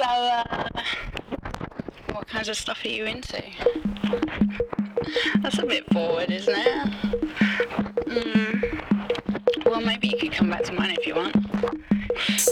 [0.00, 0.66] So, uh,
[2.12, 3.42] what kinds of stuff are you into?
[5.42, 6.90] That's a bit forward, isn't it?
[8.06, 9.66] Mm.
[9.66, 11.36] Well, maybe you could come back to mine if you want.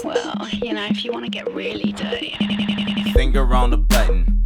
[0.03, 2.35] Well, you know, if you want to get really dirty.
[3.13, 4.38] Finger on the button,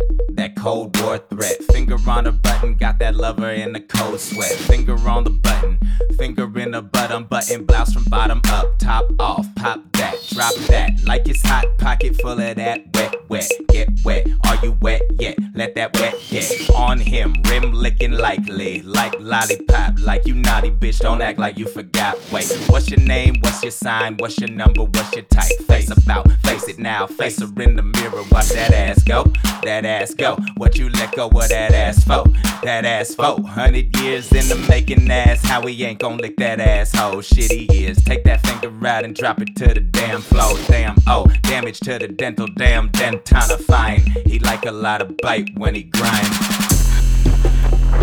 [0.64, 1.61] Cold War threat.
[1.73, 4.50] Finger on the button, got that lover in the cold sweat.
[4.50, 5.77] Finger on the button,
[6.18, 9.45] finger in the button, button blouse from bottom up, top off.
[9.55, 11.66] Pop that, drop that, like it's hot.
[11.80, 13.52] Pocket full of that wet, wet.
[13.68, 15.38] Get wet, are you wet yet?
[15.53, 16.44] Let that wet get
[16.93, 17.33] on him.
[17.49, 20.99] Rim licking likely, like lollipop, like you naughty bitch.
[20.99, 22.16] Don't act like you forgot.
[22.31, 23.35] Wait, what's your name?
[23.41, 24.16] What's your sign?
[24.17, 24.83] What's your number?
[24.83, 25.57] What's your type?
[25.67, 27.07] Face about, face it now.
[27.07, 28.23] Face her in the mirror.
[28.31, 29.23] Watch that ass go,
[29.63, 30.38] that ass go.
[30.57, 32.25] What you let go of that ass for?
[32.63, 33.41] That ass for.
[33.41, 35.44] Hundred years in the making ass.
[35.44, 37.21] How he ain't gon' lick that asshole?
[37.21, 38.03] Shit he is.
[38.03, 40.53] Take that finger right and drop it to the damn floor.
[40.67, 42.47] Damn, oh, damage to the dental.
[42.55, 44.02] Damn, dentana fine.
[44.25, 46.62] He like a lot of bite when he grind.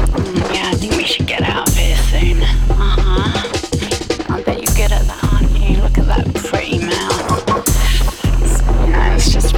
[0.08, 2.42] Mm, yeah, I think we should get out of here soon.
[2.42, 4.34] Uh huh.
[4.34, 5.82] I bet good at that, aren't you?
[5.82, 7.30] Look at that pretty mouth.
[8.86, 9.54] You it's just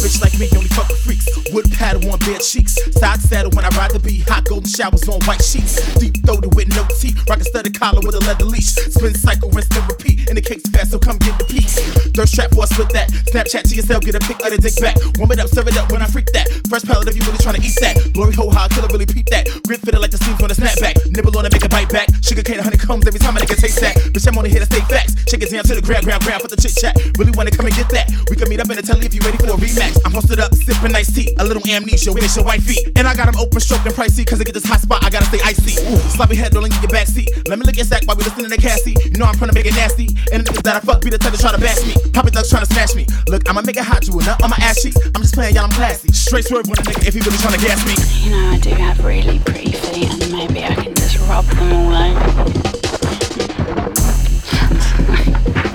[0.00, 1.26] bitch like me only fuck with freaks.
[1.52, 2.74] Wood paddle on bare cheeks.
[2.96, 4.28] Side saddle when I ride the beat.
[4.28, 5.76] Hot golden showers on white sheets.
[6.00, 7.16] Deep throated with no teeth.
[7.28, 8.72] Rock a studded collar with a leather leash.
[8.74, 10.28] Spin cycle, rinse and repeat.
[10.28, 11.76] And the cake's fast, so come get the piece.
[12.16, 13.10] Third trap for us with that.
[13.30, 14.96] Snapchat to yourself, get a pic of the dick back.
[15.18, 16.48] Warm it up, serve it up when I freak that.
[16.68, 18.12] Fresh palate if you really tryna eat that.
[18.14, 19.48] Glory hole high, killer really peep that.
[19.66, 20.96] Grit fitted like the seams on a snapback.
[21.10, 22.08] Nibble on it, make a bite back.
[22.22, 23.96] Sugar cane, honeycombs every time I nigga taste that.
[24.14, 25.18] Bitch, I'm only here to stay facts.
[25.28, 26.94] Shake it down to the ground, ground, ground for the chit chat.
[27.18, 28.06] Really wanna come and get that.
[28.30, 29.89] We can meet up in the telly if you ready for a rematch.
[30.04, 31.34] I'm posted up, sipping nice tea.
[31.38, 32.86] A little amnesia, wish your white feet.
[32.96, 34.26] And I got them open, stroking pricey.
[34.26, 35.76] Cause I get this hot spot, I gotta stay icy.
[36.14, 37.48] Sloppy head rolling in your backseat.
[37.48, 38.96] Let me look at sack while we listening to the Cassie.
[39.04, 40.08] You know I'm trying to make it nasty.
[40.32, 41.94] And the niggas that I fuck be the type to try to bash me.
[42.12, 43.06] Poppy thugs trying to smash me.
[43.28, 44.96] Look, I'ma make it hot, you nut on my ass cheeks.
[45.14, 46.12] I'm just playing, y'all, I'm classy.
[46.12, 47.94] Straight swerve on a nigga if he really trying to gas me.
[48.24, 51.72] You know, I do have really pretty feet, and maybe I can just rub them
[51.72, 52.70] all over.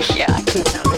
[0.16, 0.95] yeah, I can tell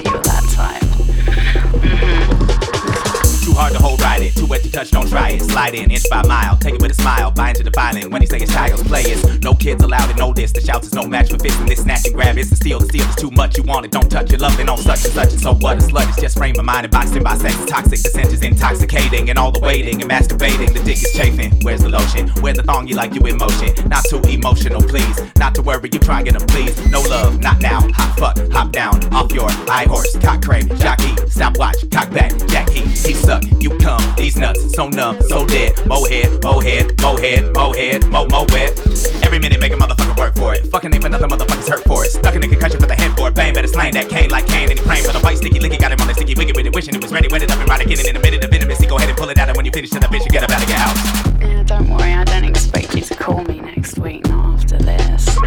[3.48, 4.34] Too hard to hold, ride it.
[4.36, 5.40] Too wet to touch, don't try it.
[5.40, 6.54] Slide in, inch by mile.
[6.58, 7.30] Take it with a smile.
[7.30, 8.10] Buy into the violin.
[8.10, 10.52] When he say it's child's play, it's no kids allowed to know this.
[10.52, 11.80] The shouts is no match for fisting this.
[11.80, 12.78] Snatch and grab is the steal.
[12.78, 13.56] The steal is too much.
[13.56, 14.40] You want it, don't touch it.
[14.42, 15.78] Loving on such and such and so what?
[15.78, 17.56] A slut is just frame of mind and boxing by sex.
[17.64, 19.30] Toxic, the scent is intoxicating.
[19.30, 20.74] And all the waiting and masturbating.
[20.74, 21.58] The dick is chafing.
[21.62, 22.28] Where's the lotion?
[22.42, 23.72] Where's the thong you like you in motion?
[23.88, 25.22] Not too emotional, please.
[25.38, 26.76] Not to worry, you trying to please.
[26.90, 27.80] No love, not now.
[27.92, 29.02] Hot fuck, hop down.
[29.14, 30.14] Off your high horse.
[30.18, 31.16] Cock crane, jockey.
[31.30, 32.36] Stopwatch, cock back.
[32.48, 33.62] Jack he, he suck.
[33.62, 34.02] You come.
[34.16, 35.74] These nuts, so numb, so dead.
[35.86, 38.78] Mo head, mo head, mo head, mo head, mo mo wet.
[39.24, 40.66] Every minute make a motherfucker work for it.
[40.66, 42.10] Fucking name another motherfucker's hurt for it.
[42.10, 43.34] Stuck in a concussion for the headboard.
[43.34, 44.70] Bang, better slang that cane like cane.
[44.70, 45.78] And he praying for the white sticky licky.
[45.80, 46.74] Got him on the sticky wicked with it.
[46.74, 47.28] Wishing it was ready.
[47.28, 48.06] Wet it up and right again.
[48.06, 48.84] In a minute of venomous.
[48.84, 49.48] Go ahead and pull it out.
[49.48, 51.40] And when you finish to the bitch, you get up out of your house.
[51.40, 54.78] Yeah, don't worry, I don't expect you to call me next week, not after.
[54.78, 55.38] This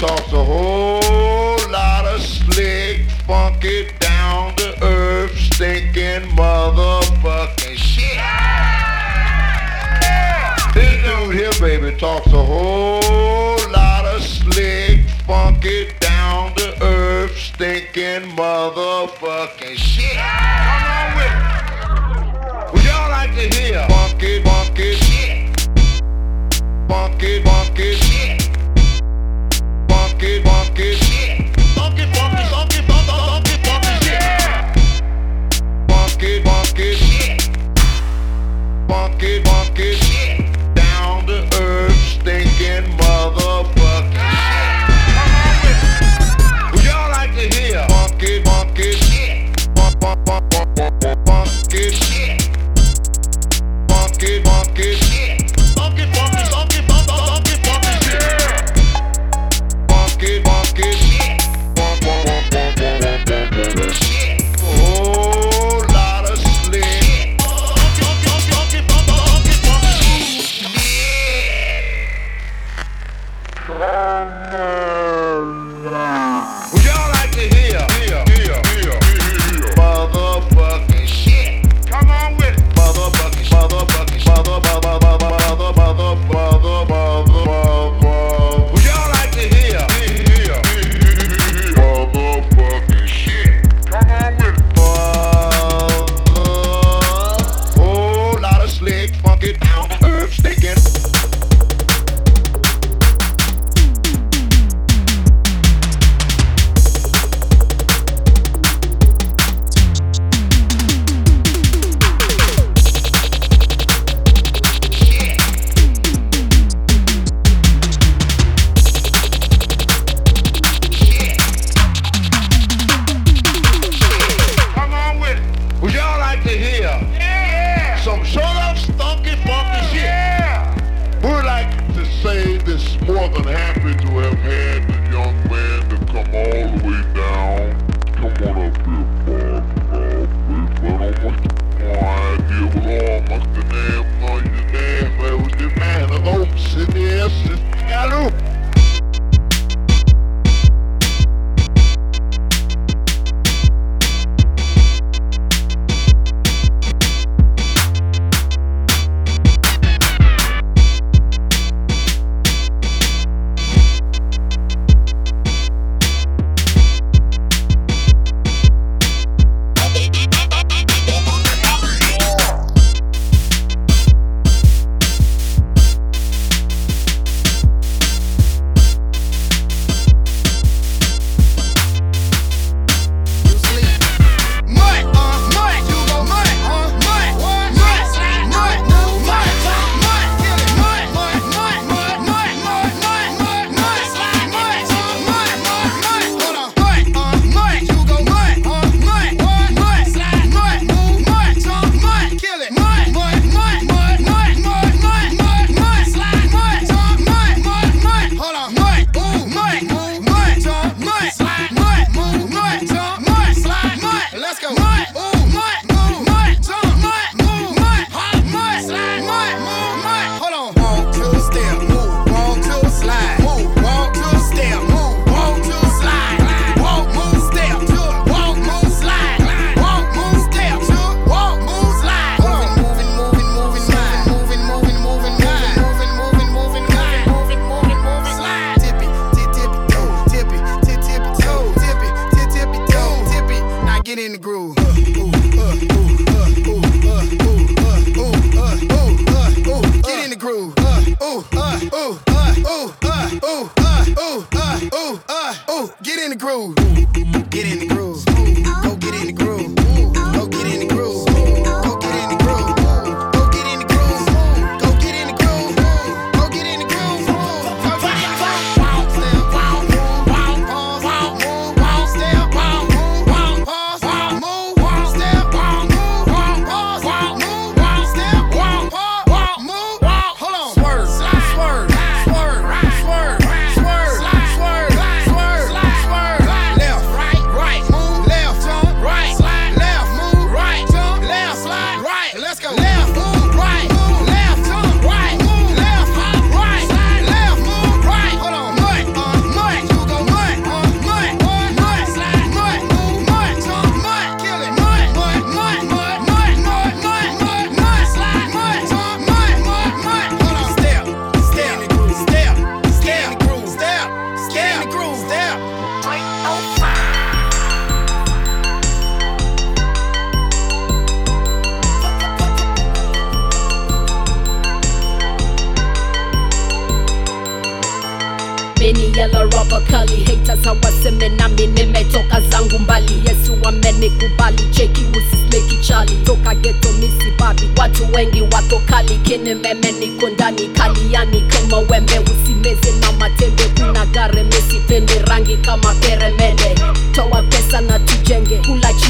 [0.00, 8.16] talks a whole lot of slick, funky, down to earth, stinking motherfucking shit.
[10.72, 18.22] This dude here, baby, talks a whole lot of slick, funky, down to earth, stinking
[18.38, 20.16] motherfucking shit.
[20.16, 22.72] Come on with it.
[22.72, 24.42] Would y'all like to hear funky,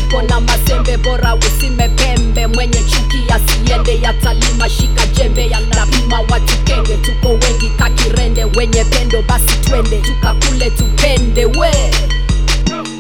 [0.01, 2.47] chiko na masembe bora usime pembe.
[2.47, 9.57] Mwenye chuki asiende yatalima shika jembe yanapima watu kenge tuko wengi kakirende wenye pendo basi
[9.61, 9.97] twende.
[10.01, 11.71] Tukakule tupende we.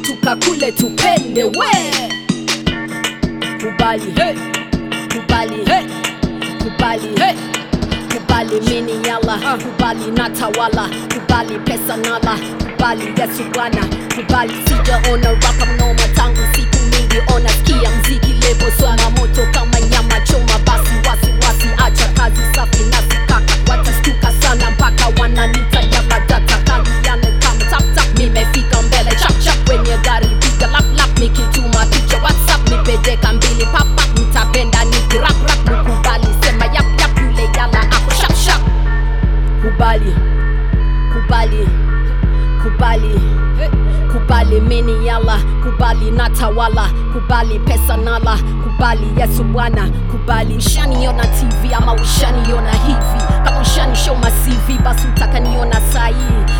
[0.03, 1.71] Tukakule tupende we.
[3.61, 4.35] Kubali hey.
[5.15, 5.87] kubali hey.
[6.59, 7.35] kubali hey.
[8.15, 12.39] kubali mini yala kubali natawala kubali pesa nala.
[12.77, 13.85] Kubali yesu bwana.
[14.17, 16.80] Kubali sijaona rapa mnoma tangu siku
[17.11, 22.83] studio nasikia mziki lebo sana moto kama nyama choma, basi wasiwasi wasi, acha kazi safi
[22.85, 26.57] na watastuka sana mpaka wananita ya badata.
[26.65, 27.33] Kali yale
[28.17, 29.11] nimefika mbele
[29.45, 35.37] chap kwenye gari piga lap lap, nikituma picha WhatsApp nipeleka mbili papa pap, mtapenda nikirap
[35.67, 38.11] mkubali sema yap yap, yule yala ako
[38.45, 38.61] shap
[39.63, 40.15] kubali
[41.13, 41.69] kubali
[42.63, 43.21] kubali.
[43.59, 43.80] hey
[44.31, 51.95] kubali mini yala kubali natawala kubali pesa nala kubali yesu bwana kubali ushaniona tv ama
[51.95, 53.25] ushaniona hivi.
[53.45, 56.15] Kama ushani show masivi basi utakaniona sahi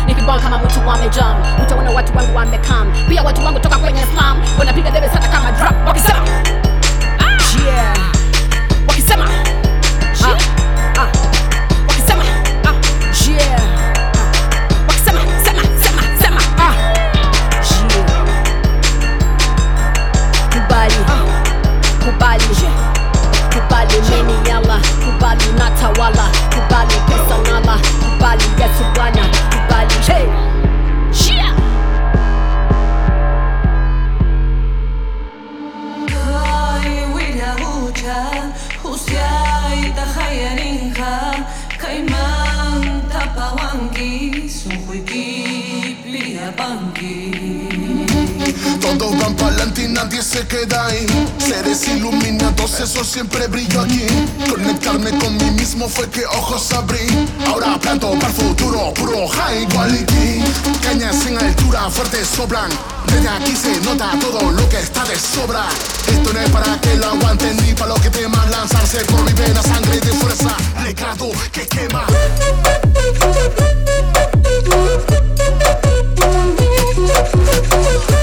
[0.07, 4.91] nikibon kama mtu wamejam utaona watu wangu wamekam pia watu wangu toka kwenye slam wanapiga
[4.91, 6.19] debe sana kama drop wakisema
[7.19, 7.97] ah, yeah.
[25.21, 29.23] Kubali natawala kubali pesa nala kubali yesu bwana
[29.53, 30.25] kubali hey.
[31.35, 31.55] yeah.
[36.09, 38.17] Kai wira hucha,
[38.83, 41.11] husiai tahayarinha,
[41.77, 45.25] kaiman tapawanki, sunhuiki
[46.03, 47.15] pia banki.
[49.71, 51.05] Nadie se queda ahí.
[51.37, 54.05] Seres iluminados, eso siempre brilló aquí.
[54.49, 57.07] Conectarme con mí mismo fue que ojos abrí.
[57.47, 60.43] Ahora planto para el futuro, puro high quality.
[60.81, 62.69] Cañas sin altura, fuertes sobran.
[63.07, 65.65] Desde aquí se nota todo lo que está de sobra.
[66.07, 69.31] Esto no es para que lo aguanten ni para los que teman lanzarse por mi
[69.33, 70.55] vena, sangre de fuerza.
[70.83, 72.05] Legado que quema.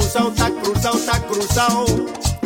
[0.00, 1.84] cruzado, está cruzado, está cruzado.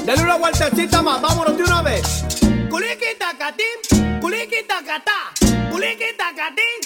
[0.05, 2.25] Dale una vueltecita más, vámonos de una vez.
[2.69, 5.33] Culiqui tacatín, culiqui tacatá,
[5.71, 6.84] culiqui tacatín.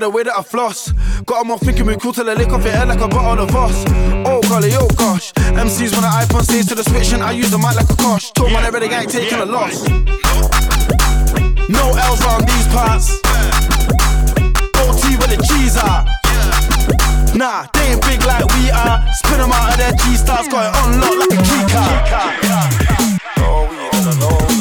[0.00, 0.92] the way that I floss.
[1.26, 3.44] Got them all thinking we cool till they lick off your head like a bottle
[3.44, 3.84] of Voss.
[4.26, 5.32] Oh golly, oh gosh.
[5.32, 7.96] MCs when I iPhone stays to the switch and I use the mic like a
[7.96, 8.30] cosh.
[8.32, 9.86] Told man every gang taking a loss.
[11.68, 13.20] No L's round these parts.
[14.80, 16.08] OT with the cheese out.
[17.36, 19.04] Nah, they ain't big like we are.
[19.12, 22.40] Spin them out of their G stars, got it unlocked like a key card.
[23.38, 24.59] Oh, we.